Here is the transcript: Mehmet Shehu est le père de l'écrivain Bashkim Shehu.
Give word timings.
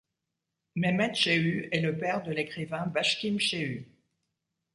Mehmet 0.75 1.13
Shehu 1.15 1.69
est 1.71 1.79
le 1.79 1.95
père 1.95 2.23
de 2.23 2.31
l'écrivain 2.31 2.87
Bashkim 2.87 3.37
Shehu. 3.37 3.87